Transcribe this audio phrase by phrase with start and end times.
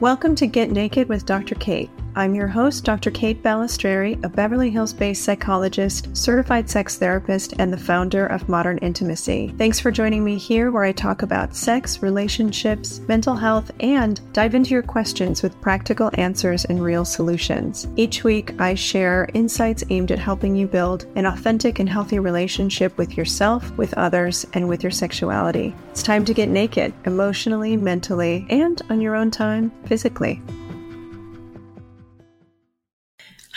[0.00, 1.56] Welcome to Get Naked with Dr.
[1.56, 1.90] Kate.
[2.18, 3.12] I'm your host, Dr.
[3.12, 8.76] Kate Balestrieri, a Beverly Hills based psychologist, certified sex therapist, and the founder of Modern
[8.78, 9.54] Intimacy.
[9.56, 14.56] Thanks for joining me here, where I talk about sex, relationships, mental health, and dive
[14.56, 17.86] into your questions with practical answers and real solutions.
[17.94, 22.98] Each week, I share insights aimed at helping you build an authentic and healthy relationship
[22.98, 25.72] with yourself, with others, and with your sexuality.
[25.92, 30.42] It's time to get naked, emotionally, mentally, and on your own time, physically.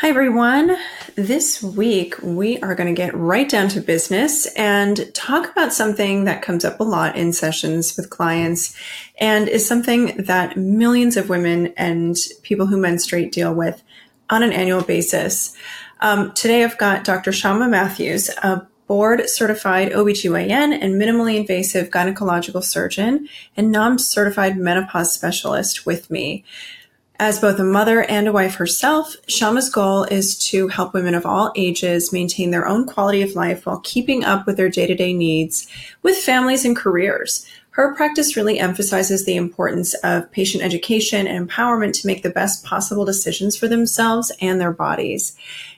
[0.02, 0.76] Hi, everyone.
[1.14, 6.24] This week, we are going to get right down to business and talk about something
[6.24, 8.76] that comes up a lot in sessions with clients
[9.20, 13.84] and is something that millions of women and people who menstruate deal with
[14.32, 15.56] on an annual basis.
[16.00, 17.30] Um, today, I've got Dr.
[17.30, 25.14] Shyama Mathews, a board certified OBGYN and minimally invasive gynecological surgeon and NAMS certified menopause
[25.14, 26.44] specialist with me.
[27.22, 31.24] As both a mother and a wife herself, Shyama's goal is to help women of
[31.24, 34.96] all ages maintain their own quality of life while keeping up with their day to
[34.96, 35.68] day needs
[36.02, 37.46] with families and careers.
[37.70, 42.66] Her practice really emphasizes the importance of patient education and empowerment to make the best
[42.66, 45.38] possible decisions for themselves and their bodies.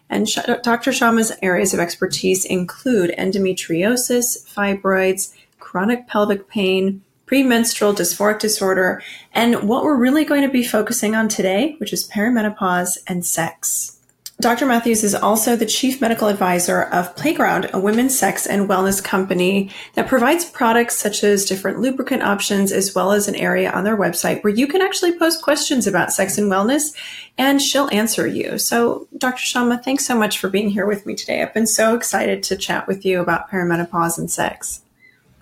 [0.09, 0.29] And
[0.63, 0.93] Dr.
[0.93, 9.01] Shyama's areas of expertise include endometriosis, fibroids, chronic pelvic pain, premenstrual dysphoric disorder,
[9.33, 13.93] and what we're really going to be focusing on today, which is perimenopause and sex.
[14.41, 14.65] Dr.
[14.65, 19.69] Mathews is also the chief medical advisor of Playground, a women's sex and wellness company
[19.93, 23.95] that provides products such as different lubricant options, as well as an area on their
[23.95, 26.93] website where you can actually post questions about sex and wellness,
[27.37, 28.57] and she'll answer you.
[28.57, 29.43] So, Dr.
[29.43, 31.41] Shyama, thanks so much for being here with me today.
[31.41, 34.81] I've been so excited to chat with you about perimenopause and sex.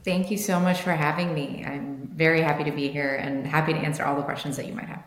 [0.04, 1.64] Thank you so much for having me.
[1.66, 4.74] I'm very happy to be here and happy to answer all the questions that you
[4.74, 5.04] might have.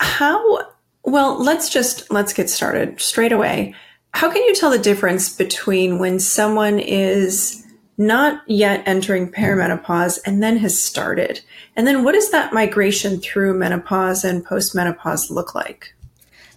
[0.00, 0.68] How
[1.04, 3.74] well, let's just let's get started straight away.
[4.12, 7.64] How can you tell the difference between when someone is
[7.98, 11.40] not yet entering perimenopause and then has started?
[11.76, 15.94] And then what does that migration through menopause and postmenopause look like?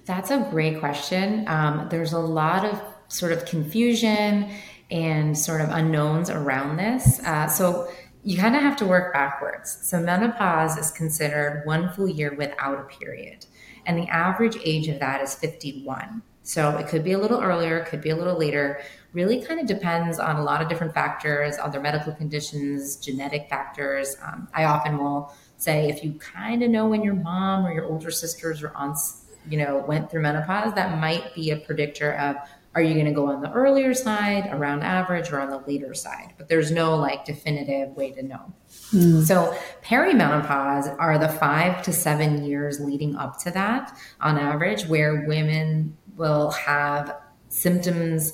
[0.05, 1.47] That's a great question.
[1.47, 4.49] Um, there's a lot of sort of confusion
[4.89, 7.19] and sort of unknowns around this.
[7.25, 7.89] Uh, so
[8.23, 9.79] you kind of have to work backwards.
[9.83, 13.45] So menopause is considered one full year without a period,
[13.85, 16.21] and the average age of that is 51.
[16.47, 18.79] So it could be a little earlier, could be a little later.
[19.11, 24.15] Really, kind of depends on a lot of different factors, other medical conditions, genetic factors.
[24.21, 27.85] Um, I often will say if you kind of know when your mom or your
[27.85, 32.37] older sisters or aunts, you know, went through menopause, that might be a predictor of
[32.77, 35.95] are you going to go on the earlier side, around average, or on the later
[35.95, 36.35] side?
[36.37, 38.53] But there's no like definitive way to know.
[38.93, 39.25] Mm.
[39.25, 45.25] So perimenopause are the five to seven years leading up to that on average, where
[45.27, 47.17] women will have
[47.49, 48.33] symptoms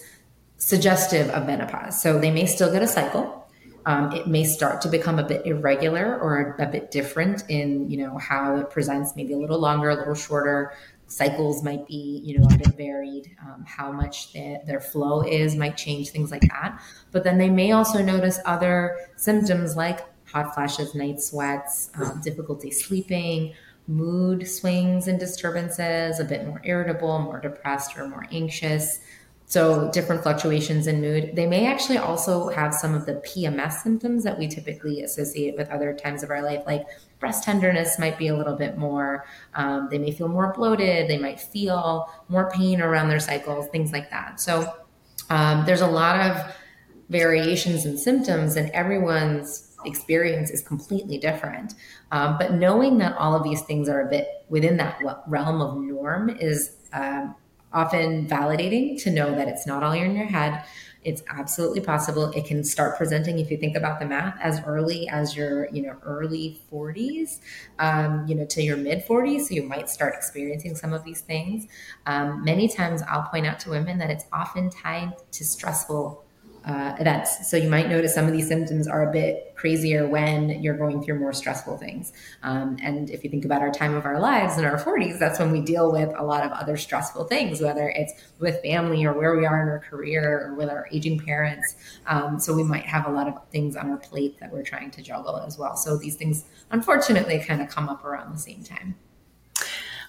[0.57, 2.01] suggestive of menopause.
[2.01, 3.47] So they may still get a cycle.
[3.85, 7.97] Um, it may start to become a bit irregular or a bit different in you
[7.97, 10.73] know how it presents, maybe a little longer, a little shorter
[11.13, 15.55] cycles might be you know a bit varied um, how much the, their flow is
[15.55, 16.81] might change things like that
[17.11, 22.71] but then they may also notice other symptoms like hot flashes night sweats um, difficulty
[22.71, 23.53] sleeping
[23.87, 28.99] mood swings and disturbances a bit more irritable more depressed or more anxious
[29.45, 31.35] so different fluctuations in mood.
[31.35, 35.69] They may actually also have some of the PMS symptoms that we typically associate with
[35.69, 36.87] other times of our life, like
[37.23, 39.23] breast tenderness might be a little bit more.
[39.55, 41.09] Um, they may feel more bloated.
[41.09, 44.41] They might feel more pain around their cycles, things like that.
[44.41, 44.69] So
[45.29, 46.53] um, there's a lot of
[47.07, 51.75] variations in symptoms, and everyone's experience is completely different.
[52.11, 55.77] Um, but knowing that all of these things are a bit within that realm of
[55.77, 57.35] norm is um,
[57.71, 60.65] often validating to know that it's not all in your head.
[61.03, 62.31] It's absolutely possible.
[62.31, 65.81] It can start presenting if you think about the math as early as your, you
[65.81, 67.39] know, early 40s,
[67.79, 69.47] um, you know, to your mid 40s.
[69.47, 71.67] So you might start experiencing some of these things.
[72.05, 76.22] Um, many times, I'll point out to women that it's often tied to stressful
[76.65, 77.49] uh, events.
[77.49, 81.03] So you might notice some of these symptoms are a bit crazier when you're going
[81.03, 82.13] through more stressful things.
[82.41, 85.39] Um, and if you think about our time of our lives in our 40s, that's
[85.39, 89.13] when we deal with a lot of other stressful things, whether it's with family or
[89.13, 91.75] where we are in our career or with our aging parents.
[92.07, 94.91] Um, so we might have a lot of things on our plate that we're trying
[94.91, 95.75] to juggle as well.
[95.75, 98.95] So these things, unfortunately, kind of come up around the same time.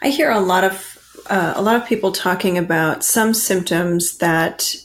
[0.03, 0.99] I hear a lot of
[1.31, 4.77] uh, a lot of people talking about some symptoms that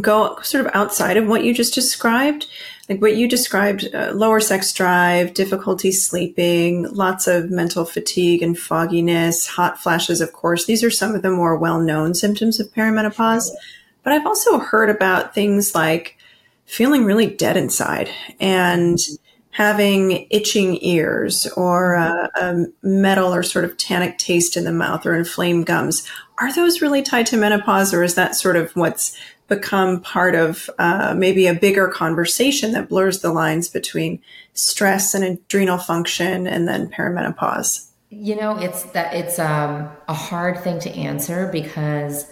[0.00, 2.46] go sort of outside of what you just described,
[2.88, 8.58] like what you described, uh, lower sex drive, difficulty sleeping, lots of mental fatigue and
[8.58, 10.64] fogginess, hot flashes, of course.
[10.64, 13.50] These are some of the more well known symptoms of perimenopause.
[14.02, 16.16] But I've also heard about things like
[16.64, 18.08] feeling really dead inside
[18.40, 18.98] and
[19.50, 25.04] having itching ears or a, a, metal or sort of tannic taste in the mouth
[25.04, 26.08] or inflamed gums.
[26.38, 29.16] Are those really tied to menopause or is that sort of what's
[29.54, 34.20] become part of uh, maybe a bigger conversation that blurs the lines between
[34.54, 37.88] stress and adrenal function and then perimenopause?
[38.10, 42.30] You know, it's that it's um, a hard thing to answer because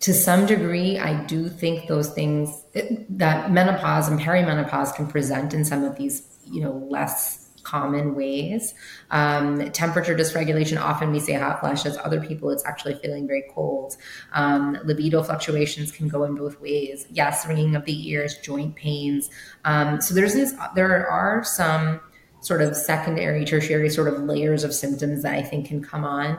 [0.00, 5.64] to some degree, I do think those things that menopause and perimenopause can present in
[5.64, 8.74] some of these, you know, less common ways.
[9.10, 11.96] Um, temperature dysregulation, often we say hot flashes.
[12.04, 13.96] Other people, it's actually feeling very cold.
[14.32, 17.06] Um, libido fluctuations can go in both ways.
[17.10, 19.30] Yes, ringing of the ears, joint pains.
[19.64, 20.54] Um, so there's this.
[20.74, 22.00] There are some
[22.40, 26.38] sort of secondary, tertiary sort of layers of symptoms that I think can come on.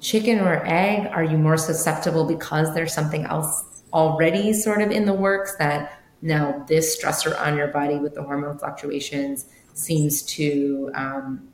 [0.00, 1.06] Chicken or egg?
[1.12, 6.00] Are you more susceptible because there's something else already sort of in the works that
[6.20, 11.48] now this stressor on your body with the hormone fluctuations seems to um,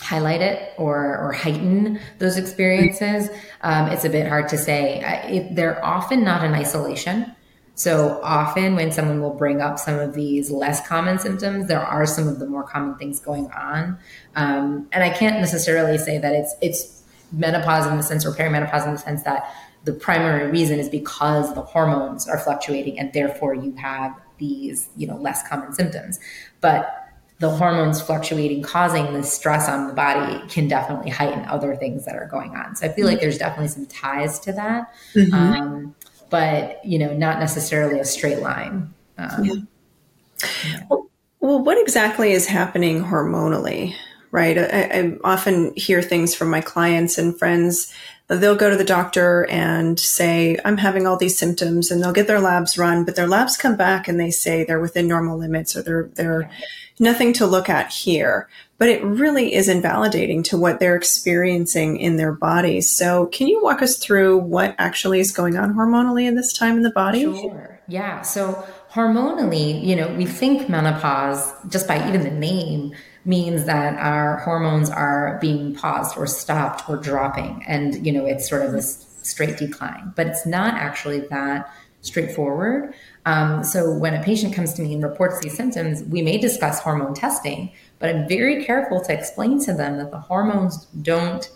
[0.00, 3.28] highlight it or, or heighten those experiences.
[3.62, 5.00] Um, it's a bit hard to say.
[5.28, 7.34] It, they're often not in isolation.
[7.76, 12.06] So often, when someone will bring up some of these less common symptoms, there are
[12.06, 13.98] some of the more common things going on.
[14.36, 17.02] Um, and I can't necessarily say that it's it's
[17.32, 19.52] menopause in the sense or perimenopause in the sense that
[19.82, 25.06] the primary reason is because the hormones are fluctuating and therefore you have these you
[25.08, 26.20] know less common symptoms.
[26.60, 27.03] But
[27.44, 32.16] the hormones fluctuating causing the stress on the body can definitely heighten other things that
[32.16, 35.34] are going on so i feel like there's definitely some ties to that mm-hmm.
[35.34, 35.94] um,
[36.30, 40.82] but you know not necessarily a straight line um, yeah.
[40.88, 41.10] Well,
[41.40, 43.94] well, what exactly is happening hormonally
[44.34, 47.94] right I, I often hear things from my clients and friends
[48.28, 52.26] they'll go to the doctor and say, I'm having all these symptoms and they'll get
[52.26, 55.76] their labs run, but their labs come back and they say they're within normal limits
[55.76, 56.50] or they're, they're
[56.98, 58.48] nothing to look at here.
[58.78, 62.90] But it really is invalidating to what they're experiencing in their bodies.
[62.90, 66.76] So can you walk us through what actually is going on hormonally in this time
[66.76, 67.22] in the body?
[67.22, 67.80] Sure.
[67.88, 68.22] Yeah.
[68.22, 72.94] So hormonally, you know, we think menopause, just by even the name,
[73.24, 77.64] means that our hormones are being paused or stopped or dropping.
[77.66, 81.72] And, you know, it's sort of this straight decline, but it's not actually that
[82.02, 82.94] straightforward.
[83.24, 86.80] Um, so when a patient comes to me and reports these symptoms, we may discuss
[86.80, 91.50] hormone testing, but I'm very careful to explain to them that the hormones don't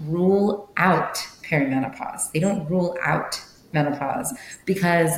[0.00, 2.30] rule out perimenopause.
[2.32, 3.42] They don't rule out
[3.72, 4.34] menopause
[4.66, 5.12] because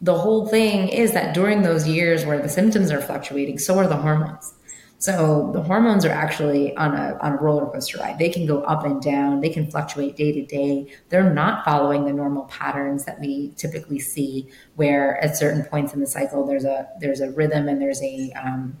[0.00, 3.86] the whole thing is that during those years where the symptoms are fluctuating, so are
[3.86, 4.54] the hormones.
[5.00, 8.18] So the hormones are actually on a on a roller coaster ride.
[8.18, 9.40] They can go up and down.
[9.40, 10.92] They can fluctuate day to day.
[11.08, 16.00] They're not following the normal patterns that we typically see, where at certain points in
[16.00, 18.76] the cycle there's a there's a rhythm and there's a um,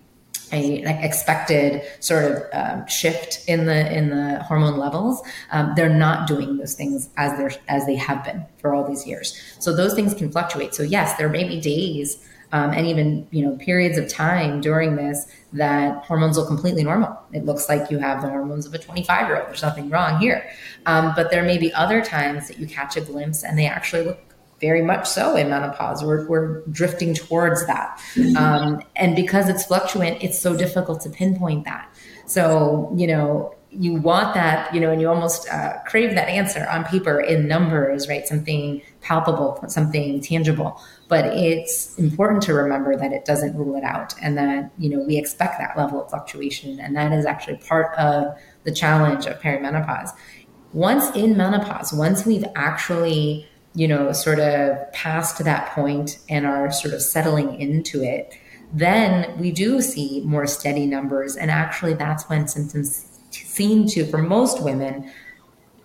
[0.52, 5.22] a expected sort of um, shift in the in the hormone levels.
[5.52, 9.06] Um, they're not doing those things as they're as they have been for all these
[9.06, 9.40] years.
[9.58, 10.74] So those things can fluctuate.
[10.74, 12.22] So yes, there may be days
[12.52, 17.18] um, and even you know periods of time during this that hormones look completely normal.
[17.32, 19.48] It looks like you have the hormones of a 25 year old.
[19.48, 20.48] There's nothing wrong here.
[20.86, 24.04] Um, but there may be other times that you catch a glimpse and they actually
[24.04, 26.04] look very much so in menopause.
[26.04, 27.98] We're, we're drifting towards that.
[28.14, 28.36] Mm-hmm.
[28.36, 31.92] Um, and because it's fluctuant, it's so difficult to pinpoint that.
[32.26, 36.66] So, you know, you want that, you know, and you almost uh, crave that answer
[36.68, 38.26] on paper in numbers, right?
[38.26, 40.80] Something palpable, something tangible.
[41.10, 45.00] But it's important to remember that it doesn't rule it out and that, you know,
[45.00, 46.78] we expect that level of fluctuation.
[46.78, 50.10] And that is actually part of the challenge of perimenopause.
[50.72, 56.70] Once in menopause, once we've actually, you know, sort of passed that point and are
[56.70, 58.32] sort of settling into it,
[58.72, 61.34] then we do see more steady numbers.
[61.34, 65.10] And actually, that's when symptoms seem to, for most women,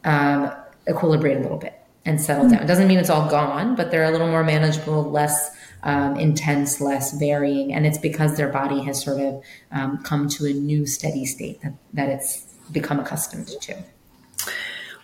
[0.03, 0.51] um,
[0.87, 2.61] equilibrate a little bit and settle down.
[2.61, 6.79] It doesn't mean it's all gone, but they're a little more manageable, less um, intense,
[6.79, 7.73] less varying.
[7.73, 11.61] And it's because their body has sort of um, come to a new steady state
[11.61, 13.77] that, that it's become accustomed to.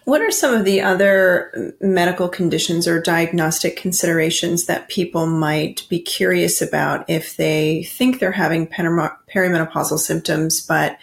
[0.06, 6.00] What are some of the other medical conditions or diagnostic considerations that people might be
[6.00, 10.98] curious about if they think they're having perimenopausal symptoms, but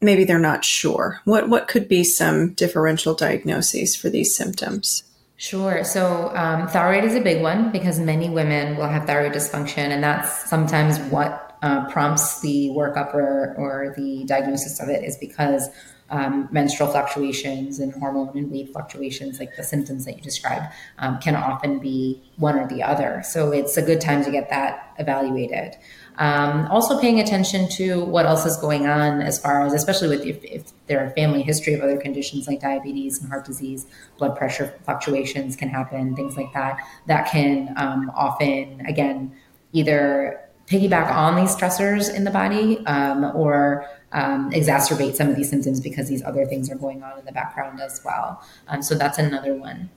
[0.00, 1.20] maybe they're not sure.
[1.24, 5.04] What what could be some differential diagnoses for these symptoms?
[5.36, 5.82] Sure.
[5.82, 10.02] So, um, thyroid is a big one because many women will have thyroid dysfunction, and
[10.02, 15.68] that's sometimes what uh, prompts the workup or, or the diagnosis of it is because
[16.10, 20.66] um, menstrual fluctuations and hormone and weight fluctuations, like the symptoms that you described,
[20.98, 23.22] um, can often be one or the other.
[23.24, 25.76] So, it's a good time to get that evaluated.
[26.16, 30.24] Um, also, paying attention to what else is going on as far as, especially with
[30.24, 33.86] if, if there are family history of other conditions like diabetes and heart disease,
[34.18, 36.78] blood pressure fluctuations can happen, things like that.
[37.06, 39.34] That can um, often, again,
[39.72, 45.50] either piggyback on these stressors in the body um, or um, exacerbate some of these
[45.50, 48.42] symptoms because these other things are going on in the background as well.
[48.68, 49.90] Um, so that's another one.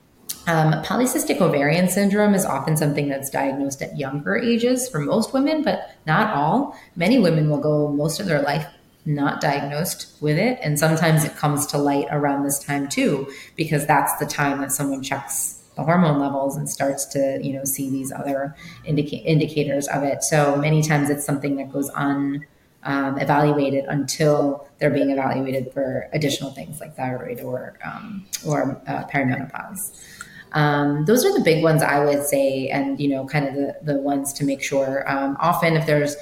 [0.48, 5.62] Um, polycystic ovarian syndrome is often something that's diagnosed at younger ages for most women,
[5.62, 6.74] but not all.
[6.96, 8.66] Many women will go most of their life
[9.04, 10.58] not diagnosed with it.
[10.62, 14.72] And sometimes it comes to light around this time too, because that's the time that
[14.72, 19.86] someone checks the hormone levels and starts to, you know, see these other indica- indicators
[19.88, 20.22] of it.
[20.22, 22.46] So many times it's something that goes on
[22.84, 29.04] um, evaluated until they're being evaluated for additional things like thyroid or um, or uh,
[29.04, 30.17] perimenopause.
[30.52, 33.76] Um, those are the big ones I would say, and you know, kind of the
[33.82, 35.08] the ones to make sure.
[35.10, 36.16] Um, often, if there's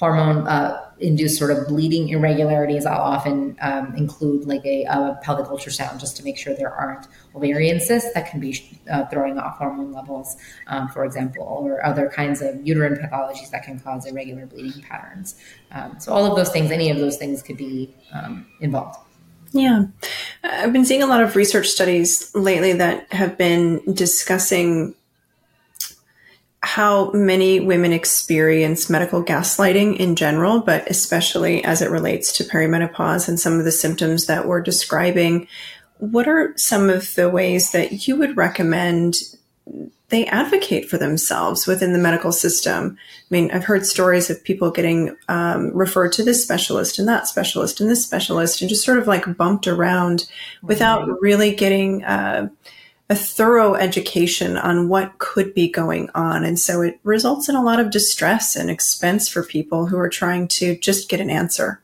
[0.00, 5.46] hormone uh, induced sort of bleeding irregularities, I'll often um, include like a, a, pelvic
[5.46, 9.58] ultrasound just to make sure there aren't ovarian cysts that can be uh, throwing off
[9.58, 10.36] hormone levels,
[10.68, 15.36] um, for example, or other kinds of uterine pathologies that can cause irregular bleeding patterns.
[15.72, 18.98] Um, so, all of those things, any of those things could be um, involved.
[19.52, 19.84] Yeah.
[20.44, 24.94] Uh, I've been seeing a lot of research studies lately that have been discussing
[26.62, 33.28] how many women experience medical gaslighting in general, but especially as it relates to perimenopause
[33.28, 35.48] and some of the symptoms that we're describing.
[35.98, 39.16] What are some of the ways that you would recommend
[40.10, 42.96] they advocate for themselves within the medical system.
[42.98, 47.28] I mean, I've heard stories of people getting um, referred to this specialist and that
[47.28, 50.28] specialist and this specialist and just sort of like bumped around
[50.62, 52.48] without really getting uh,
[53.08, 56.44] a thorough education on what could be going on.
[56.44, 60.08] And so it results in a lot of distress and expense for people who are
[60.08, 61.80] trying to just get an answer.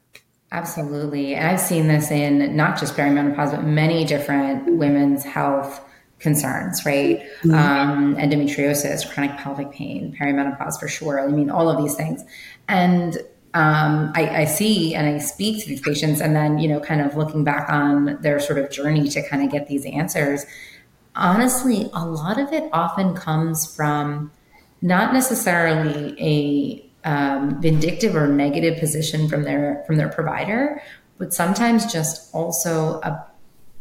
[0.53, 1.35] Absolutely.
[1.35, 5.81] And I've seen this in not just perimenopause, but many different women's health
[6.27, 7.21] concerns, right?
[7.43, 7.55] Mm-hmm.
[7.55, 11.21] Um, endometriosis, chronic pelvic pain, perimenopause for sure.
[11.21, 12.25] I mean, all of these things.
[12.67, 13.19] And
[13.55, 17.01] um, I, I, see and I speak to these patients, and then, you know, kind
[17.01, 20.45] of looking back on their sort of journey to kind of get these answers.
[21.15, 24.33] Honestly, a lot of it often comes from
[24.83, 30.83] not necessarily a um, vindictive or negative position from their from their provider,
[31.19, 33.25] but sometimes just also a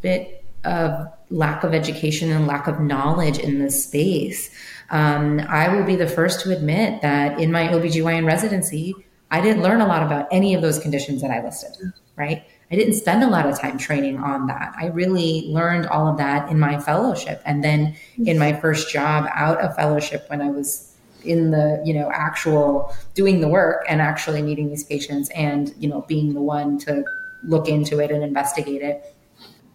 [0.01, 4.53] bit of lack of education and lack of knowledge in this space.
[4.89, 8.93] Um, I will be the first to admit that in my OBGYN residency,
[9.31, 12.43] I didn't learn a lot about any of those conditions that I listed, right?
[12.71, 14.73] I didn't spend a lot of time training on that.
[14.79, 17.41] I really learned all of that in my fellowship.
[17.45, 21.93] And then in my first job out of fellowship when I was in the, you
[21.93, 26.41] know, actual doing the work and actually meeting these patients and, you know, being the
[26.41, 27.03] one to
[27.43, 29.14] look into it and investigate it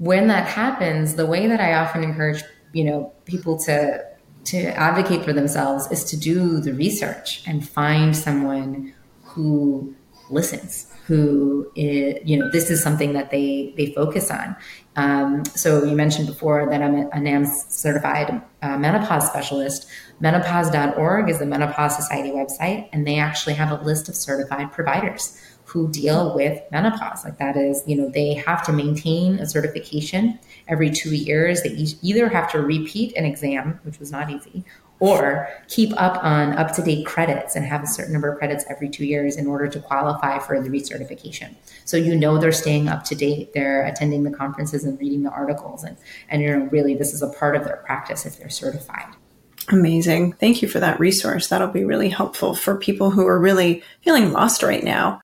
[0.01, 2.43] when that happens, the way that I often encourage,
[2.73, 4.03] you know, people to
[4.45, 9.95] to advocate for themselves is to do the research and find someone who
[10.31, 14.57] listens, who is, you know, this is something that they they focus on.
[14.97, 19.87] Um, so you mentioned before that I'm a, NAMS certified uh, menopause specialist.
[20.21, 25.39] Menopause.org is the Menopause Society website, and they actually have a list of certified providers
[25.71, 27.25] who deal with menopause.
[27.25, 31.63] Like that is, you know, they have to maintain a certification every two years.
[31.63, 31.71] They
[32.03, 34.65] either have to repeat an exam, which was not easy,
[34.99, 38.65] or keep up on up to date credits and have a certain number of credits
[38.69, 41.55] every two years in order to qualify for the recertification.
[41.85, 45.31] So you know they're staying up to date, they're attending the conferences and reading the
[45.31, 45.97] articles, and
[46.29, 49.15] and you know really this is a part of their practice if they're certified.
[49.69, 50.33] Amazing.
[50.33, 51.47] Thank you for that resource.
[51.47, 55.21] That'll be really helpful for people who are really feeling lost right now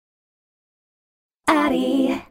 [1.48, 2.22] Addyi.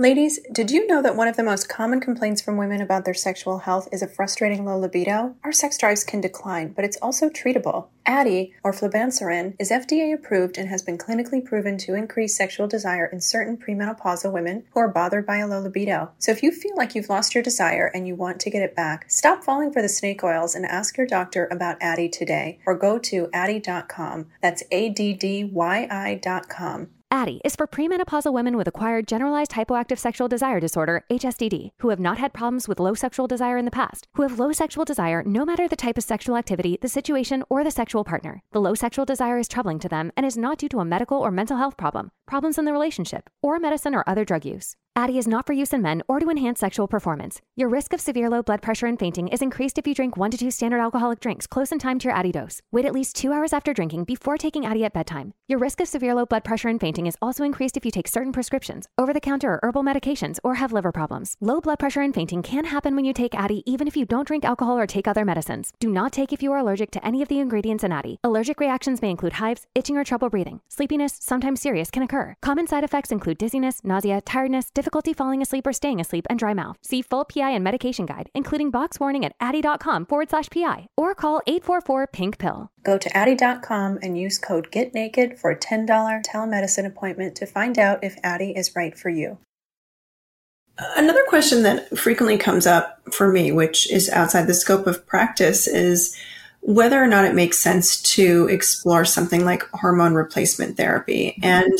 [0.00, 3.14] Ladies, did you know that one of the most common complaints from women about their
[3.14, 5.34] sexual health is a frustrating low libido?
[5.42, 7.88] Our sex drives can decline, but it's also treatable.
[8.06, 13.06] Addyi, or flibanserin, is FDA approved and has been clinically proven to increase sexual desire
[13.06, 16.12] in certain premenopausal women who are bothered by a low libido.
[16.18, 18.76] So if you feel like you've lost your desire and you want to get it
[18.76, 22.76] back, stop falling for the snake oils and ask your doctor about Addyi today, or
[22.76, 24.26] go to addyi.com.
[24.40, 26.90] That's A D D Y I.com.
[27.10, 31.98] Addyi is for premenopausal women with acquired generalized hypoactive sexual desire disorder, HSDD, who have
[31.98, 35.22] not had problems with low sexual desire in the past, who have low sexual desire
[35.24, 38.42] no matter the type of sexual activity, the situation, or the sexual partner.
[38.52, 41.18] The low sexual desire is troubling to them and is not due to a medical
[41.18, 44.76] or mental health problem, problems in the relationship, or medicine or other drug use.
[44.98, 47.40] Addyi is not for use in men or to enhance sexual performance.
[47.54, 50.32] Your risk of severe low blood pressure and fainting is increased if you drink one
[50.32, 52.62] to two standard alcoholic drinks close in time to your Addyi dose.
[52.72, 55.34] Wait at least two hours after drinking before taking Addyi at bedtime.
[55.46, 58.08] Your risk of severe low blood pressure and fainting is also increased if you take
[58.08, 61.36] certain prescriptions, over the counter or herbal medications, or have liver problems.
[61.40, 64.26] Low blood pressure and fainting can happen when you take Addyi even if you don't
[64.26, 65.70] drink alcohol or take other medicines.
[65.78, 68.16] Do not take if you are allergic to any of the ingredients in Addyi.
[68.24, 70.60] Allergic reactions may include hives, itching or trouble breathing.
[70.68, 72.34] Sleepiness, sometimes serious, can occur.
[72.42, 76.54] Common side effects include dizziness, nausea, tiredness, difficulty falling asleep or staying asleep, and dry
[76.54, 76.76] mouth.
[76.82, 81.14] See full PI and medication guide, including box warning at addyi.com forward slash PI or
[81.14, 82.70] call 844 pink pill.
[82.82, 85.86] Go to addyi.com and use code GETNAKED for a $10
[86.24, 89.38] telemedicine appointment to find out if Addyi is right for you.
[90.96, 95.66] Another question that frequently comes up for me, which is outside the scope of practice,
[95.66, 96.16] is
[96.60, 101.34] whether or not it makes sense to explore something like hormone replacement therapy.
[101.40, 101.44] Mm-hmm.
[101.44, 101.78] And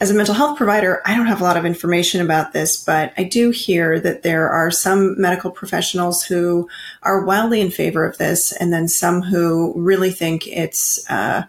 [0.00, 3.12] as a mental health provider, I don't have a lot of information about this, but
[3.16, 6.68] I do hear that there are some medical professionals who
[7.02, 11.44] are wildly in favor of this, and then some who really think it's uh,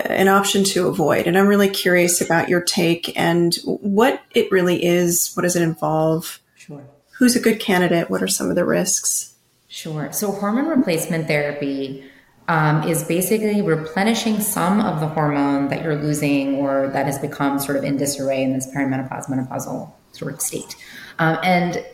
[0.00, 1.26] an option to avoid.
[1.26, 5.32] And I'm really curious about your take and what it really is.
[5.34, 6.40] What does it involve?
[6.56, 6.84] Sure.
[7.12, 8.10] Who's a good candidate?
[8.10, 9.34] What are some of the risks?
[9.68, 10.12] Sure.
[10.12, 12.04] So, hormone replacement therapy
[12.48, 17.58] um, is basically replenishing some of the hormone that you're losing or that has become
[17.58, 20.76] sort of in disarray in this perimenopause, menopausal sort of state.
[21.18, 21.84] Um, and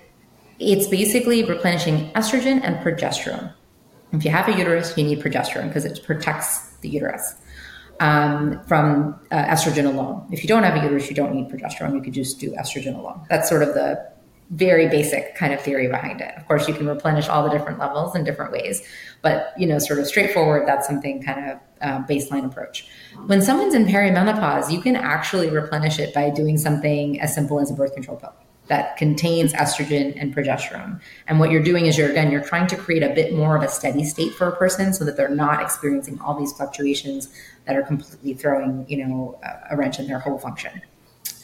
[0.59, 3.53] it's basically replenishing estrogen and progesterone.
[4.13, 7.35] If you have a uterus, you need progesterone because it protects the uterus
[8.01, 10.27] um, from uh, estrogen alone.
[10.33, 11.95] If you don't have a uterus, you don't need progesterone.
[11.95, 13.27] You could just do estrogen alone.
[13.29, 14.11] That's sort of the
[14.51, 16.35] very basic kind of theory behind it.
[16.37, 18.83] Of course, you can replenish all the different levels in different ways,
[19.21, 20.67] but you know, sort of straightforward.
[20.67, 22.89] That's something kind of uh, baseline approach.
[23.27, 27.71] When someone's in perimenopause, you can actually replenish it by doing something as simple as
[27.71, 28.33] a birth control pill
[28.69, 31.01] that contains estrogen and progesterone.
[31.27, 33.63] And what you're doing is you're again you're trying to create a bit more of
[33.63, 37.29] a steady state for a person so that they're not experiencing all these fluctuations
[37.65, 39.39] that are completely throwing you know
[39.71, 40.81] a wrench in their whole function.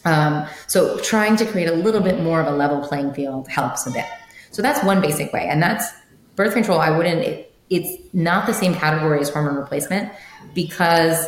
[0.05, 3.87] Um, so trying to create a little bit more of a level playing field helps
[3.87, 4.05] a bit.
[4.51, 5.87] So that's one basic way, and that's
[6.37, 6.79] birth control.
[6.79, 7.23] I wouldn't.
[7.23, 10.13] It, it's not the same category as hormone replacement
[10.55, 11.27] because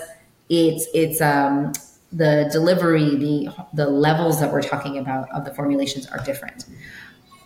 [0.48, 1.72] it's it's um,
[2.12, 6.64] the delivery, the the levels that we're talking about of the formulations are different.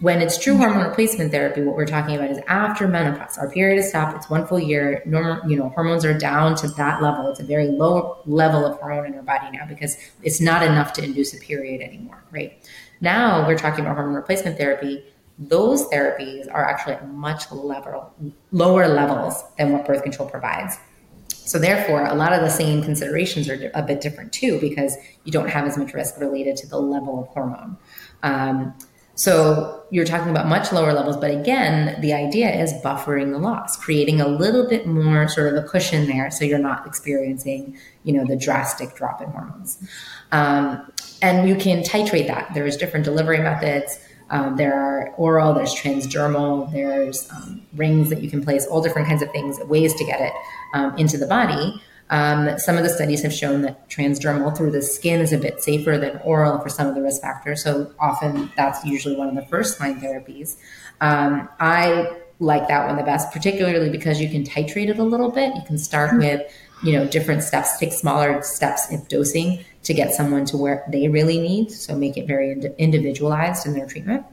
[0.00, 3.36] When it's true hormone replacement therapy, what we're talking about is after menopause.
[3.36, 4.16] Our period is stopped.
[4.16, 5.02] It's one full year.
[5.04, 7.28] Normal, you know, hormones are down to that level.
[7.30, 10.94] It's a very low level of hormone in our body now because it's not enough
[10.94, 12.66] to induce a period anymore, right?
[13.02, 15.04] Now we're talking about hormone replacement therapy.
[15.38, 18.14] Those therapies are actually at much level,
[18.52, 20.78] lower levels than what birth control provides.
[21.28, 25.32] So therefore, a lot of the same considerations are a bit different too, because you
[25.32, 27.76] don't have as much risk related to the level of hormone.
[28.22, 28.74] Um,
[29.20, 33.76] so you're talking about much lower levels, but again, the idea is buffering the loss,
[33.76, 38.14] creating a little bit more sort of a cushion there, so you're not experiencing, you
[38.14, 39.76] know, the drastic drop in hormones.
[40.32, 42.54] Um, and you can titrate that.
[42.54, 43.98] There's different delivery methods.
[44.30, 49.06] Um, there are oral, there's transdermal, there's um, rings that you can place, all different
[49.06, 50.32] kinds of things, ways to get it
[50.72, 51.82] um, into the body.
[52.10, 55.62] Um, some of the studies have shown that transdermal through the skin is a bit
[55.62, 57.62] safer than oral for some of the risk factors.
[57.62, 60.56] So often that's usually one of the first line therapies.
[61.00, 65.30] Um, I like that one the best, particularly because you can titrate it a little
[65.30, 65.54] bit.
[65.54, 66.18] You can start mm-hmm.
[66.18, 70.84] with, you know, different steps, take smaller steps in dosing to get someone to where
[70.90, 71.70] they really need.
[71.70, 74.26] So make it very individualized in their treatment.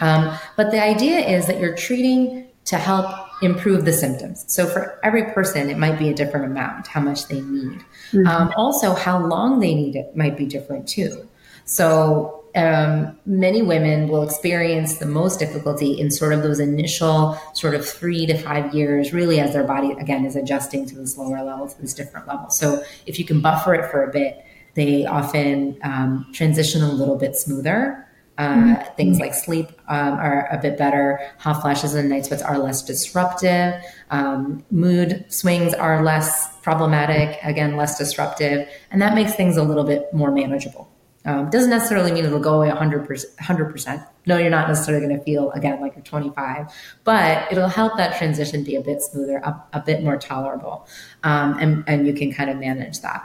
[0.00, 4.44] Um, but the idea is that you're treating to help improve the symptoms.
[4.48, 7.80] So for every person, it might be a different amount, how much they need.
[8.12, 8.26] Mm-hmm.
[8.26, 11.28] Um, also, how long they need it might be different too.
[11.64, 17.74] So um, many women will experience the most difficulty in sort of those initial sort
[17.74, 21.42] of three to five years, really as their body again is adjusting to this lower
[21.42, 22.50] level, to this different level.
[22.50, 24.44] So if you can buffer it for a bit,
[24.74, 28.03] they often um, transition a little bit smoother.
[28.36, 28.94] Uh, mm-hmm.
[28.96, 31.20] Things like sleep um, are a bit better.
[31.38, 33.74] Hot flashes and night sweats are less disruptive.
[34.10, 38.68] Um, mood swings are less problematic, again, less disruptive.
[38.90, 40.90] And that makes things a little bit more manageable.
[41.26, 44.06] Um, doesn't necessarily mean it'll go away 100%, 100%.
[44.26, 46.66] No, you're not necessarily going to feel, again, like you're 25,
[47.04, 50.86] but it'll help that transition be a bit smoother, a, a bit more tolerable.
[51.22, 53.24] Um, and, and you can kind of manage that.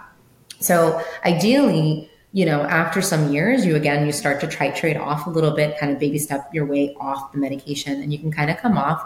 [0.61, 5.29] So ideally, you know, after some years, you again, you start to titrate off a
[5.29, 8.51] little bit, kind of baby step your way off the medication, and you can kind
[8.51, 9.01] of come off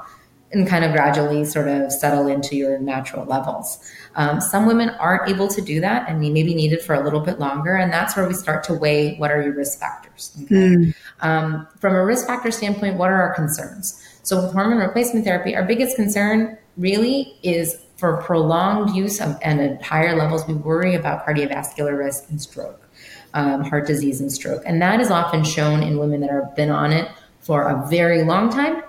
[0.53, 3.79] and kind of gradually sort of settle into your natural levels.
[4.15, 7.19] Um, some women aren't able to do that and maybe need it for a little
[7.19, 7.75] bit longer.
[7.75, 10.37] And that's where we start to weigh what are your risk factors.
[10.43, 10.55] Okay?
[10.55, 10.95] Mm.
[11.21, 13.99] Um, from a risk factor standpoint, what are our concerns?
[14.21, 19.59] So with hormone replacement therapy, our biggest concern really is for prolonged use of, and
[19.59, 22.82] at higher levels, we worry about cardiovascular risk and stroke,
[23.33, 24.61] um, heart disease and stroke.
[24.65, 27.09] And that is often shown in women that have been on it
[27.41, 28.83] for a very long time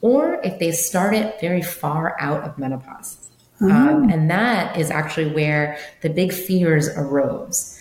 [0.00, 3.30] or if they start it very far out of menopause.
[3.60, 3.70] Mm-hmm.
[3.70, 7.78] Um, and that is actually where the big fears arose.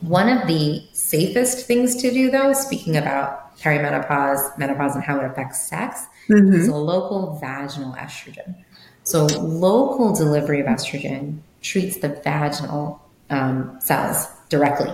[0.00, 5.24] One of the safest things to do, though, speaking about perimenopause, menopause, and how it
[5.24, 6.52] affects sex, mm-hmm.
[6.52, 8.54] is a local vaginal estrogen.
[9.02, 14.92] So, local delivery of estrogen treats the vaginal um, cells directly,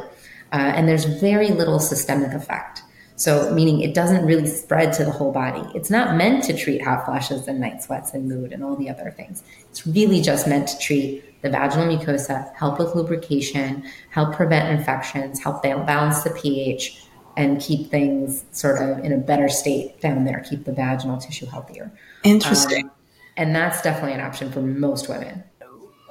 [0.55, 2.83] uh, and there's very little systemic effect.
[3.17, 5.69] So, meaning it doesn't really spread to the whole body.
[5.75, 8.88] It's not meant to treat hot flashes and night sweats and mood and all the
[8.88, 9.43] other things.
[9.71, 15.40] It's really just meant to treat the vaginal mucosa, help with lubrication, help prevent infections,
[15.40, 17.05] help balance the pH,
[17.37, 21.47] and keep things sort of in a better state down there, keep the vaginal tissue
[21.47, 21.90] healthier.
[22.23, 22.85] Interesting.
[22.85, 22.90] Um,
[23.37, 25.43] and that's definitely an option for most women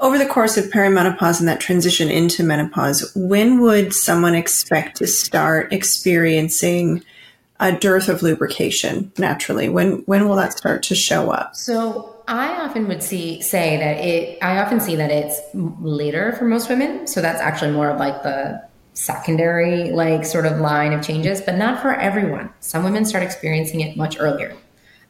[0.03, 5.07] over the course of perimenopause and that transition into menopause, when would someone expect to
[5.07, 7.01] start experiencing
[7.61, 9.69] a dearth of lubrication naturally?
[9.69, 11.55] When when will that start to show up?
[11.55, 14.43] So I often would see say that it.
[14.43, 17.07] I often see that it's later for most women.
[17.07, 18.61] So that's actually more of like the
[18.95, 22.53] secondary like sort of line of changes, but not for everyone.
[22.59, 24.53] Some women start experiencing it much earlier.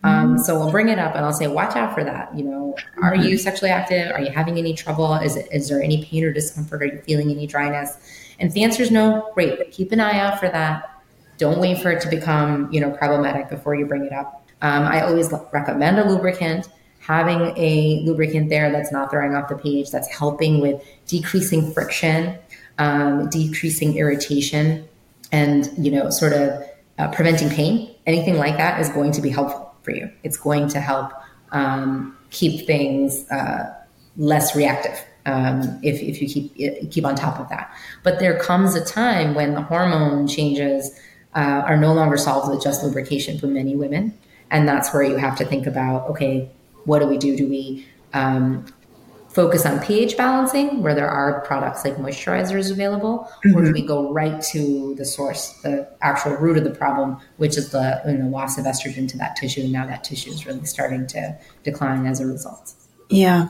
[0.04, 2.36] Um, so we'll bring it up and I'll say, watch out for that.
[2.38, 4.12] You know, are you sexually active?
[4.12, 5.14] Are you having any trouble?
[5.16, 6.82] Is it, is there any pain or discomfort?
[6.82, 7.98] Are you feeling any dryness?
[8.40, 10.90] And if the answer is no, great, but keep an eye out for that.
[11.38, 14.46] Don't wait for it to become, you know, problematic before you bring it up.
[14.62, 16.70] Um, I always recommend a lubricant.
[17.00, 22.38] Having a lubricant there that's not throwing off the pH, that's helping with decreasing friction,
[22.78, 24.88] um, decreasing irritation,
[25.30, 26.64] and you know, sort of
[26.98, 27.94] uh, preventing pain.
[28.06, 30.10] Anything like that is going to be helpful for you.
[30.24, 31.12] It's going to help
[31.52, 33.74] um, keep things uh,
[34.18, 37.74] less reactive um, if, if you keep keep on top of that.
[38.04, 40.92] But there comes a time when the hormone changes
[41.36, 44.18] uh, are no longer solved with just lubrication for many women,
[44.52, 46.50] and that's where you have to think about okay,
[46.86, 47.36] what do we do?
[47.36, 48.66] Do we um,
[49.34, 53.58] focus on pH balancing, where there are products like moisturizers available, mm-hmm.
[53.58, 53.74] or do mm-hmm.
[53.74, 58.02] we go right to the source, the actual root of the problem, which is the
[58.06, 59.62] you know, loss of estrogen to that tissue?
[59.62, 62.74] And now that tissue is really starting to decline as a result.
[63.10, 63.50] Yeah.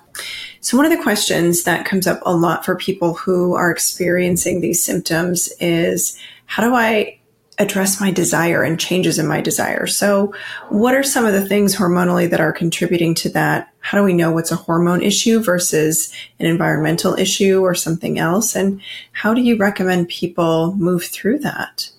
[0.61, 4.61] So, one of the questions that comes up a lot for people who are experiencing
[4.61, 7.19] these symptoms is how do I
[7.59, 9.87] address my desire and changes in my desire.
[9.87, 10.33] So,
[10.69, 13.72] what are some of the things hormonally that are contributing to that?
[13.83, 18.55] How do we know what's a hormone issue versus an environmental issue or something else?
[18.55, 21.89] And how do you recommend people move through that?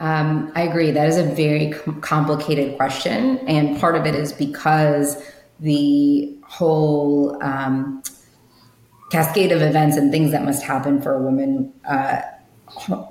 [0.00, 0.90] Um, I agree.
[0.90, 3.38] That is a very complicated question.
[3.46, 5.22] And part of it is because
[5.60, 8.02] the whole um,
[9.10, 11.74] cascade of events and things that must happen for a woman.
[11.86, 12.22] Uh,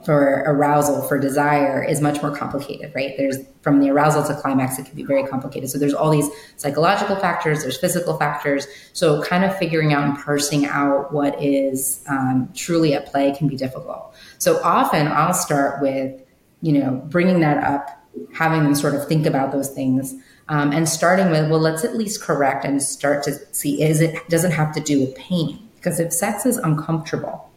[0.04, 3.14] for arousal for desire is much more complicated right?
[3.18, 5.70] There's from the arousal to climax it can be very complicated.
[5.70, 8.68] So there's all these psychological factors there's physical factors.
[8.94, 13.48] So kind of figuring out and parsing out what is um, truly at play can
[13.48, 14.14] be difficult.
[14.38, 16.22] So often i'll start with
[16.62, 17.98] you know bringing that up
[18.34, 20.16] having them sort of think about those things
[20.50, 24.28] um, and starting with well let's at least correct and start to see is it
[24.30, 25.68] doesn't have to do with pain?
[25.76, 27.51] Because if sex is uncomfortable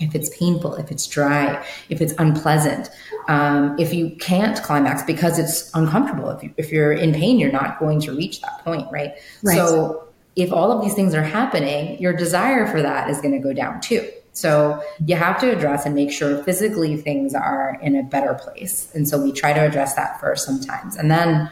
[0.00, 2.90] if it's painful, if it's dry, if it's unpleasant,
[3.28, 7.52] um, if you can't climax because it's uncomfortable, if, you, if you're in pain, you're
[7.52, 9.14] not going to reach that point, right?
[9.42, 9.56] right?
[9.56, 13.40] So if all of these things are happening, your desire for that is going to
[13.40, 14.08] go down too.
[14.32, 18.92] So you have to address and make sure physically things are in a better place.
[18.94, 20.96] And so we try to address that first sometimes.
[20.96, 21.50] And then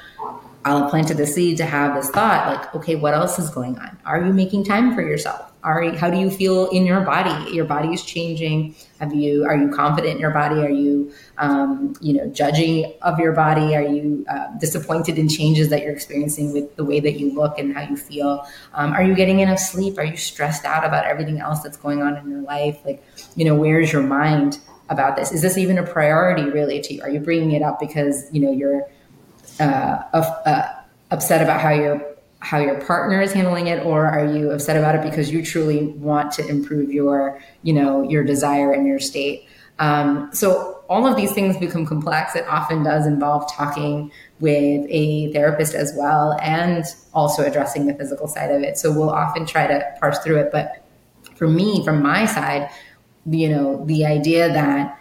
[0.66, 3.78] I'll have planted the seed to have this thought like, okay, what else is going
[3.78, 3.98] on?
[4.04, 5.50] Are you making time for yourself?
[5.64, 7.50] Are how do you feel in your body?
[7.53, 8.77] Your body is changing.
[9.00, 10.57] Have you are you confident in your body?
[10.57, 13.74] Are you um, you know judging of your body?
[13.74, 17.59] Are you uh, disappointed in changes that you're experiencing with the way that you look
[17.59, 18.46] and how you feel?
[18.74, 19.96] Um, are you getting enough sleep?
[19.96, 22.79] Are you stressed out about everything else that's going on in your life?
[22.85, 23.03] Like
[23.35, 24.59] you know where's your mind
[24.90, 25.33] about this?
[25.33, 27.03] Is this even a priority really to you?
[27.03, 28.87] Are you bringing it up because you know you're
[29.61, 30.68] uh, uh,
[31.11, 32.13] upset about how your
[32.44, 35.87] how your partner is handling it or are you upset about it because you truly
[35.87, 39.46] want to improve your you know your desire and your state?
[39.78, 42.37] Um, so all of these things become complex.
[42.37, 48.28] It often does involve talking with a therapist as well and also addressing the physical
[48.28, 48.78] side of it.
[48.78, 50.50] So we'll often try to parse through it.
[50.52, 50.85] But
[51.35, 52.70] for me from my side
[53.26, 54.98] you know the idea that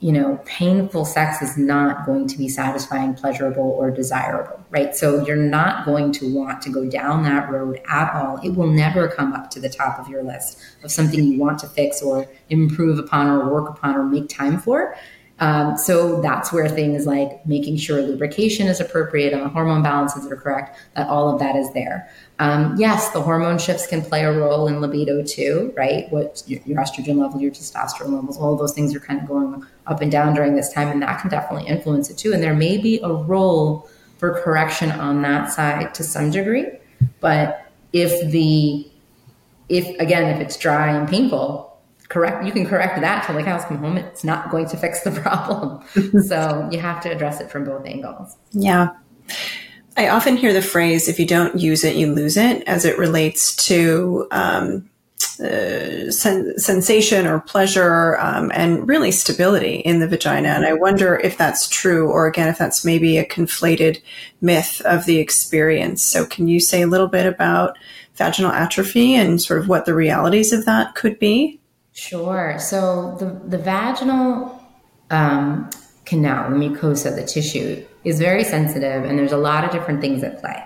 [0.00, 4.96] you know, painful sex is not going to be satisfying, pleasurable, or desirable, right?
[4.96, 8.38] So you're not going to want to go down that road at all.
[8.38, 11.58] It will never come up to the top of your list of something you want
[11.60, 14.96] to fix or improve upon or work upon or make time for.
[15.40, 20.30] Um, so that's where things like making sure lubrication is appropriate and the hormone balances
[20.30, 22.10] are correct, that all of that is there.
[22.38, 26.10] Um, yes, the hormone shifts can play a role in libido too, right?
[26.12, 30.00] What your, estrogen level, your testosterone levels, all those things are kind of going up
[30.00, 32.32] and down during this time, and that can definitely influence it too.
[32.32, 36.66] And there may be a role for correction on that side to some degree,
[37.20, 38.86] but if the
[39.68, 41.66] if again if it's dry and painful
[42.08, 43.96] correct you can correct that till the cows come home.
[43.96, 45.82] It's not going to fix the problem.
[46.26, 48.36] So you have to address it from both angles.
[48.52, 48.90] Yeah.
[49.96, 52.98] I often hear the phrase if you don't use it you lose it as it
[52.98, 54.89] relates to um,
[55.40, 61.16] uh, sen- sensation or pleasure um, and really stability in the vagina and i wonder
[61.16, 64.00] if that's true or again if that's maybe a conflated
[64.40, 67.76] myth of the experience so can you say a little bit about
[68.14, 71.60] vaginal atrophy and sort of what the realities of that could be
[71.92, 72.56] Sure.
[72.58, 74.58] So the, the vaginal
[75.10, 75.68] um,
[76.04, 80.22] canal, the mucosa, the tissue, is very sensitive, and there's a lot of different things
[80.22, 80.64] at play.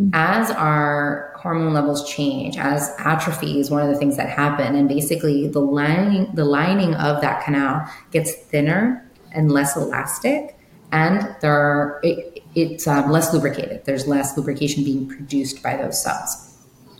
[0.00, 0.10] Mm-hmm.
[0.14, 4.88] As our hormone levels change, as atrophy is one of the things that happen, and
[4.88, 10.56] basically the lining the lining of that canal gets thinner and less elastic,
[10.92, 13.84] and there are, it, it's um, less lubricated.
[13.84, 16.48] There's less lubrication being produced by those cells.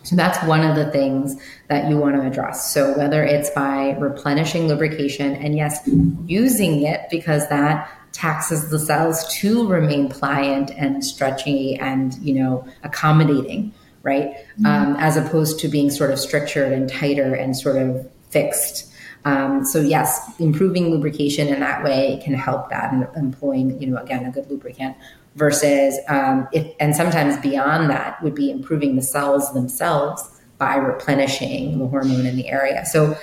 [0.04, 1.36] So that's one of the things
[1.68, 2.72] that you want to address.
[2.72, 5.88] So whether it's by replenishing lubrication and yes,
[6.26, 12.66] using it because that taxes the cells to remain pliant and stretchy and, you know,
[12.82, 13.72] accommodating,
[14.02, 14.34] right?
[14.34, 14.66] Mm-hmm.
[14.66, 18.92] Um, as opposed to being sort of strictured and tighter and sort of fixed.
[19.24, 23.96] Um, so yes, improving lubrication in that way can help that and employing, you know,
[23.98, 24.96] again, a good lubricant
[25.36, 31.78] versus um, if, and sometimes beyond that would be improving the cells themselves by replenishing
[31.78, 32.84] the hormone in the area.
[32.84, 33.16] So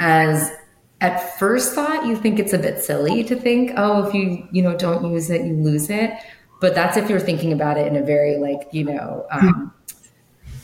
[0.00, 0.50] as
[1.00, 4.62] at first thought, you think it's a bit silly to think, oh, if you, you
[4.62, 6.12] know, don't use it, you lose it.
[6.60, 9.74] But that's if you're thinking about it in a very like, you know, um,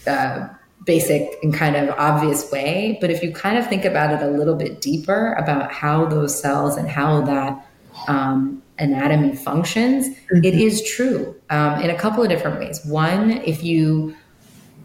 [0.08, 0.48] uh,
[0.84, 2.98] basic and kind of obvious way.
[3.00, 6.40] But if you kind of think about it a little bit deeper about how those
[6.40, 7.66] cells and how that
[8.08, 10.44] um, anatomy functions, mm-hmm.
[10.44, 12.80] it is true um, in a couple of different ways.
[12.86, 14.16] One, if you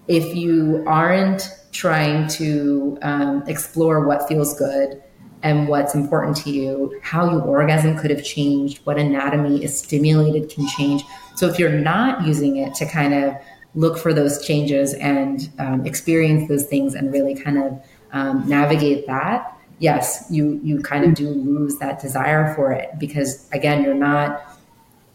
[0.08, 5.02] if you aren't trying to um, explore what feels good
[5.44, 10.50] and what's important to you, how your orgasm could have changed, what anatomy is stimulated
[10.50, 11.04] can change.
[11.36, 13.36] So if you're not using it to kind of
[13.76, 19.08] look for those changes and um, experience those things and really kind of um, navigate
[19.08, 23.94] that, yes, you you kind of do lose that desire for it because again, you're
[23.94, 24.44] not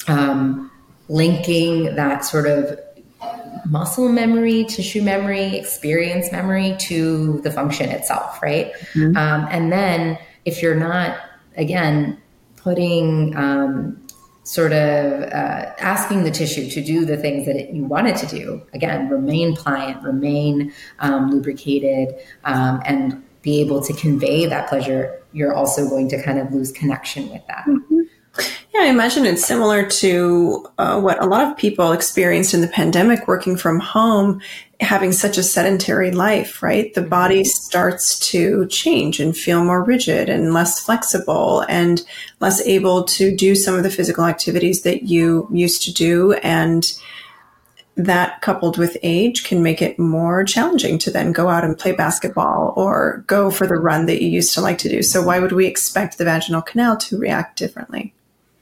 [0.09, 0.71] um,
[1.09, 2.79] linking that sort of
[3.67, 8.73] muscle memory, tissue memory, experience memory to the function itself, right?
[8.95, 9.17] Mm-hmm.
[9.17, 11.19] Um, and then if you're not,
[11.57, 12.21] again,
[12.57, 14.01] putting um,
[14.49, 18.17] sort of uh, asking the tissue to do the things that it, you want it
[18.17, 24.67] to do, again, remain pliant, remain um, lubricated, um, and be able to convey that
[24.71, 27.67] pleasure, you're also going to kind of lose connection with that.
[27.67, 28.01] Mm-hmm.
[28.75, 32.69] Yeah, I imagine it's similar to uh, what a lot of people experienced in the
[32.69, 34.41] pandemic working from home,
[34.81, 36.93] having such a sedentary life, right?
[36.95, 37.49] The body mm-hmm.
[37.49, 42.05] starts to change and feel more rigid and less flexible and
[42.41, 46.35] less able to do some of the physical activities that you used to do.
[46.35, 46.93] And
[47.97, 51.91] that coupled with age can make it more challenging to then go out and play
[51.91, 55.03] basketball or go for the run that you used to like to do.
[55.03, 58.15] So why would we expect the vaginal canal to react differently?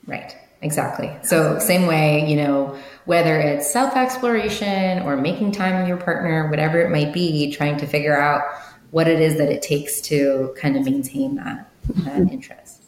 [0.06, 0.36] Right.
[0.62, 1.14] Exactly.
[1.22, 6.48] So same way, you know, whether it's self exploration or making time with your partner,
[6.48, 8.42] whatever it might be, trying to figure out
[8.90, 12.28] what it is that it takes to kind of maintain that, that mm-hmm.
[12.30, 12.82] interest.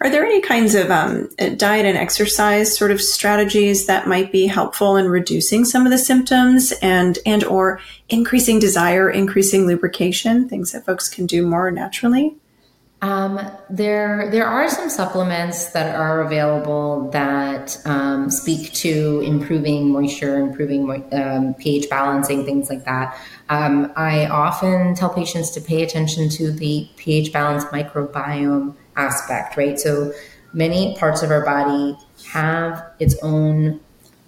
[0.00, 1.28] Are there any kinds of um,
[1.58, 5.98] diet and exercise sort of strategies that might be helpful in reducing some of the
[5.98, 12.34] symptoms and and or increasing desire, increasing lubrication, things that folks can do more naturally?
[13.02, 20.36] Um, there, there are some supplements that are available that um, speak to improving moisture,
[20.38, 23.18] improving um, pH balancing, things like that.
[23.48, 29.80] Um, I often tell patients to pay attention to the pH balance microbiome aspect, right?
[29.80, 30.12] So
[30.52, 31.96] many parts of our body
[32.32, 33.80] have its own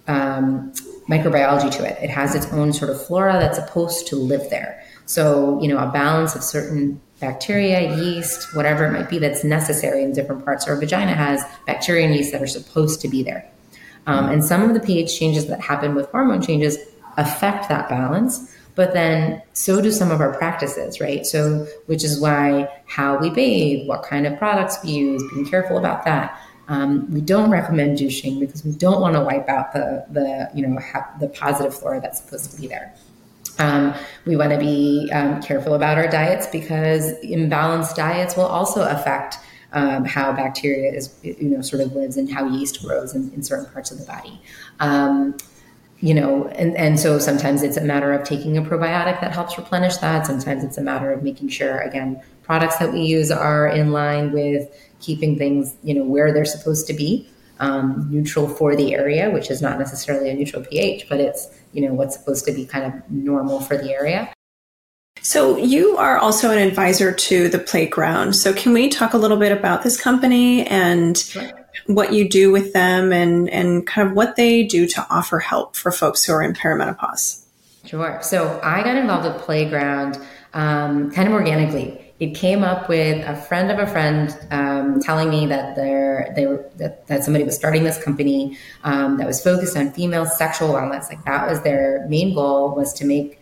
[0.07, 0.73] um,
[1.07, 2.01] microbiology to it.
[2.01, 4.83] It has its own sort of flora that's supposed to live there.
[5.05, 10.03] So, you know, a balance of certain bacteria, yeast, whatever it might be that's necessary
[10.03, 10.67] in different parts.
[10.67, 13.49] Our vagina has bacteria and yeast that are supposed to be there.
[14.07, 16.77] Um, and some of the pH changes that happen with hormone changes
[17.15, 21.25] affect that balance, but then so do some of our practices, right?
[21.25, 25.77] So, which is why how we bathe, what kind of products we use, being careful
[25.77, 26.37] about that.
[26.67, 30.65] Um, we don't recommend douching because we don't want to wipe out the the you
[30.65, 32.93] know ha- the positive flora that's supposed to be there.
[33.59, 33.93] Um,
[34.25, 39.37] we want to be um, careful about our diets because imbalanced diets will also affect
[39.73, 43.43] um, how bacteria is, you know, sort of lives and how yeast grows in, in
[43.43, 44.41] certain parts of the body.
[44.79, 45.35] Um,
[45.99, 49.57] you know, and, and so sometimes it's a matter of taking a probiotic that helps
[49.57, 50.27] replenish that.
[50.27, 54.33] Sometimes it's a matter of making sure, again, products that we use are in line
[54.33, 57.29] with keeping things, you know, where they're supposed to be,
[57.61, 61.87] um, neutral for the area, which is not necessarily a neutral pH, but it's you
[61.87, 64.33] know what's supposed to be kind of normal for the area.
[65.21, 68.33] So you are also an advisor to the Playground.
[68.33, 71.49] So can we talk a little bit about this company and sure.
[71.85, 75.75] what you do with them and and kind of what they do to offer help
[75.75, 77.45] for folks who are in perimenopause?
[77.85, 78.19] Sure.
[78.21, 80.17] So I got involved with Playground
[80.53, 85.29] um, kind of organically it came up with a friend of a friend um, telling
[85.29, 89.75] me that they were that, that somebody was starting this company um, that was focused
[89.75, 91.09] on female sexual wellness.
[91.09, 93.39] Like that was their main goal was to make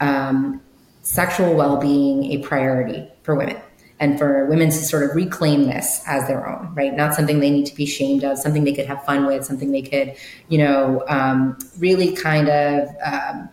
[0.00, 0.62] um,
[1.02, 3.60] sexual well being a priority for women
[3.98, 6.92] and for women to sort of reclaim this as their own, right?
[6.94, 9.70] Not something they need to be ashamed of, something they could have fun with, something
[9.70, 10.16] they could,
[10.48, 13.48] you know, um, really kind of um,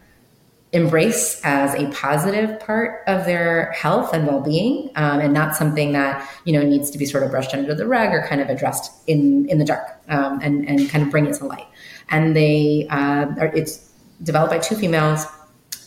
[0.72, 6.30] embrace as a positive part of their health and well-being um, and not something that
[6.46, 8.92] you know needs to be sort of brushed under the rug or kind of addressed
[9.08, 11.68] in in the dark um, and and kind of bring it to light.
[12.10, 13.90] And they uh, are, it's
[14.22, 15.26] developed by two females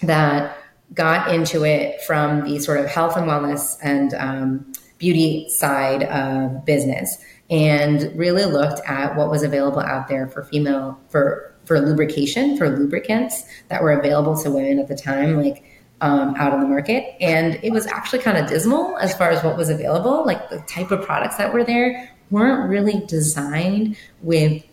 [0.02, 0.56] that
[0.94, 6.64] got into it from the sort of health and wellness and um, beauty side of
[6.64, 7.18] business
[7.50, 12.68] and really looked at what was available out there for female for for lubrication, for
[12.68, 15.64] lubricants that were available to women at the time, like
[16.00, 17.14] um, out on the market.
[17.20, 20.26] And it was actually kind of dismal as far as what was available.
[20.26, 24.64] Like the type of products that were there weren't really designed with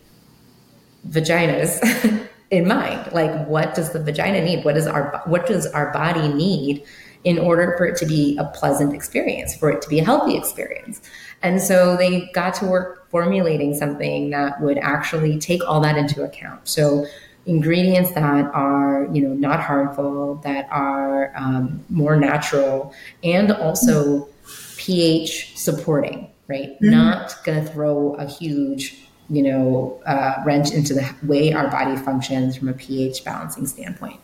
[1.07, 3.11] vaginas in mind.
[3.11, 4.65] Like, what does the vagina need?
[4.65, 6.83] What does our what does our body need
[7.23, 10.35] in order for it to be a pleasant experience, for it to be a healthy
[10.35, 11.01] experience?
[11.41, 16.23] And so they got to work formulating something that would actually take all that into
[16.23, 16.67] account.
[16.67, 17.05] So
[17.45, 24.27] ingredients that are you know not harmful, that are um, more natural, and also
[24.77, 26.29] pH supporting.
[26.47, 26.89] Right, mm-hmm.
[26.89, 28.97] not going to throw a huge
[29.29, 34.19] you know uh, wrench into the way our body functions from a pH balancing standpoint.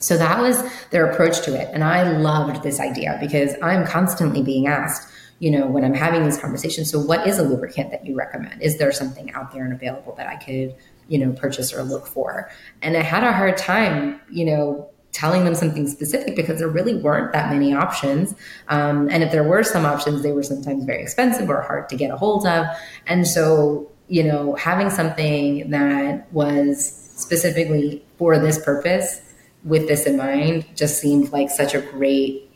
[0.00, 1.68] So that was their approach to it.
[1.72, 6.24] And I loved this idea because I'm constantly being asked, you know, when I'm having
[6.24, 6.90] these conversations.
[6.90, 8.62] So, what is a lubricant that you recommend?
[8.62, 10.74] Is there something out there and available that I could,
[11.08, 12.50] you know, purchase or look for?
[12.82, 16.94] And I had a hard time, you know, telling them something specific because there really
[16.94, 18.34] weren't that many options.
[18.68, 21.96] Um, and if there were some options, they were sometimes very expensive or hard to
[21.96, 22.66] get a hold of.
[23.06, 29.20] And so, you know, having something that was specifically for this purpose
[29.64, 32.48] with this in mind just seemed like such a great,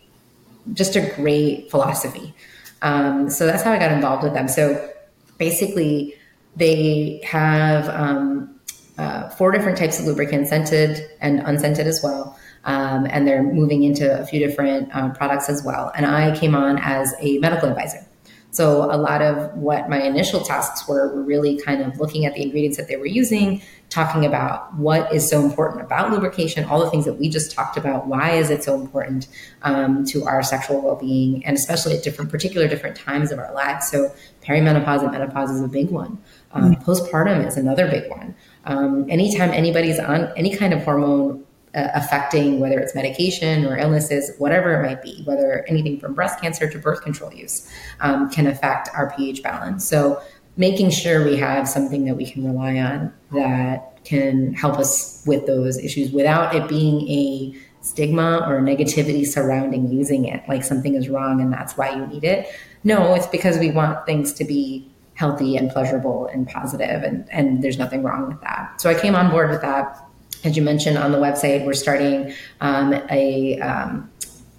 [0.73, 2.35] just a great philosophy.
[2.83, 4.49] Um, so that's how I got involved with them.
[4.49, 4.93] So
[5.39, 6.15] basically,
[6.57, 8.61] they have um,
[8.99, 12.39] uh, four different types of lubricants, scented and unscented as well.
[12.65, 15.91] Um, and they're moving into a few different uh, products as well.
[15.97, 18.07] And I came on as a medical advisor.
[18.53, 22.35] So a lot of what my initial tasks were were really kind of looking at
[22.35, 26.79] the ingredients that they were using, talking about what is so important about lubrication, all
[26.85, 28.07] the things that we just talked about.
[28.07, 29.27] Why is it so important
[29.63, 33.89] um, to our sexual well-being, and especially at different, particular different times of our lives?
[33.89, 36.19] So perimenopause and menopause is a big one.
[36.53, 36.83] Um, mm-hmm.
[36.83, 38.35] Postpartum is another big one.
[38.67, 44.33] Um, anytime anybody's on any kind of hormone uh, affecting whether it's medication or illnesses,
[44.39, 47.71] whatever it might be, whether anything from breast cancer to birth control use
[48.01, 49.85] um, can affect our pH balance.
[49.85, 50.21] So,
[50.59, 55.47] making sure we have something that we can rely on that can help us with
[55.47, 61.09] those issues without it being a stigma or negativity surrounding using it, like something is
[61.09, 62.49] wrong and that's why you need it.
[62.85, 67.63] No, it's because we want things to be healthy and pleasurable and positive, and, and
[67.63, 68.81] there's nothing wrong with that.
[68.81, 70.05] So I came on board with that.
[70.45, 74.11] As you mentioned on the website, we're starting um, a um,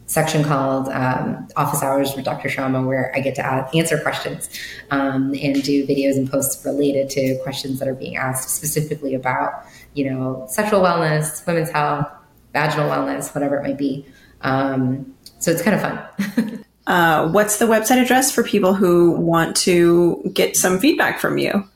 [0.05, 2.47] section called um, Office Hours with Dr.
[2.47, 4.49] Shyama, where I get to answer questions
[4.91, 9.65] um, and do videos and posts related to questions that are being asked specifically about,
[9.93, 12.07] you know, sexual wellness, women's health,
[12.53, 14.05] vaginal wellness, whatever it might be.
[14.41, 16.65] Um, so it's kind of fun.
[16.87, 21.67] uh, what's the website address for people who want to get some feedback from you?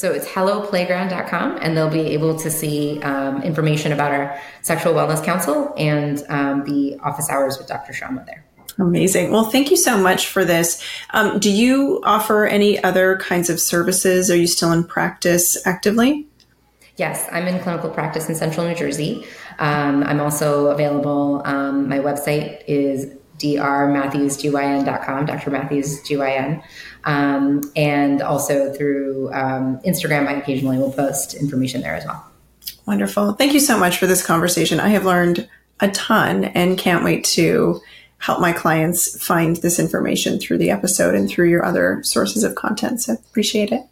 [0.00, 5.22] So it's helloplayground.com, and they'll be able to see um, information about our Sexual Wellness
[5.22, 7.92] Council and um, the office hours with Dr.
[7.92, 8.42] Shyama there.
[8.78, 9.30] Amazing.
[9.30, 10.82] Well, thank you so much for this.
[11.10, 14.30] Um, do you offer any other kinds of services?
[14.30, 16.26] Are you still in practice actively?
[16.96, 19.26] Yes, I'm in clinical practice in central New Jersey.
[19.58, 21.42] Um, I'm also available.
[21.44, 25.50] Um, my website is drmathewsgyn.com, Dr.
[25.50, 26.62] Mathews GYN.
[27.04, 32.24] Um, and also through um, Instagram, I occasionally will post information there as well.
[32.86, 33.32] Wonderful.
[33.32, 34.80] Thank you so much for this conversation.
[34.80, 35.48] I have learned
[35.80, 37.80] a ton and can't wait to
[38.18, 42.54] help my clients find this information through the episode and through your other sources of
[42.54, 43.00] content.
[43.00, 43.82] So appreciate it.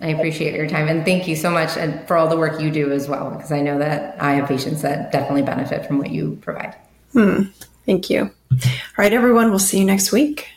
[0.00, 2.70] I appreciate your time and thank you so much and for all the work you
[2.70, 6.10] do as well, because I know that I have patients that definitely benefit from what
[6.10, 6.74] you provide.
[7.12, 7.44] Hmm.
[7.86, 8.30] Thank you.
[8.50, 8.58] All
[8.98, 10.48] right, everyone, we'll see you next week.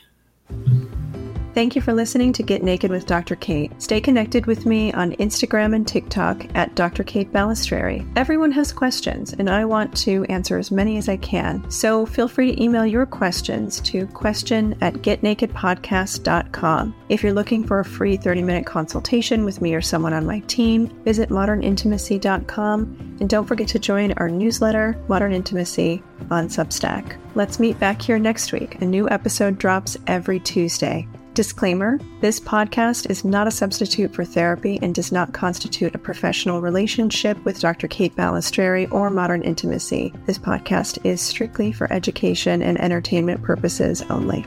[1.52, 3.34] Thank you for listening to Get Naked with Dr.
[3.34, 3.72] Kate.
[3.82, 7.02] Stay connected with me on Instagram and TikTok at Dr.
[7.02, 8.08] Kate Balestrieri.
[8.16, 11.68] Everyone has questions, and I want to answer as many as I can.
[11.70, 16.94] So feel free to email your questions to question at getnakedpodcast.com.
[17.08, 20.38] If you're looking for a free 30 minute consultation with me or someone on my
[20.40, 27.16] team, visit modernintimacy.com and don't forget to join our newsletter, Modern Intimacy, on Substack.
[27.34, 28.80] Let's meet back here next week.
[28.80, 31.06] A new episode drops every Tuesday.
[31.32, 36.60] Disclaimer this podcast is not a substitute for therapy and does not constitute a professional
[36.60, 37.86] relationship with Dr.
[37.86, 40.12] Kate Balestrieri or Modern Intimacy.
[40.26, 44.44] This podcast is strictly for education and entertainment purposes only.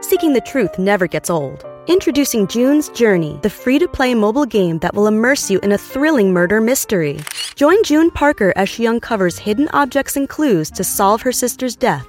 [0.00, 1.64] Seeking the truth never gets old.
[1.86, 5.78] Introducing June's Journey, the free to play mobile game that will immerse you in a
[5.78, 7.20] thrilling murder mystery.
[7.54, 12.08] Join June Parker as she uncovers hidden objects and clues to solve her sister's death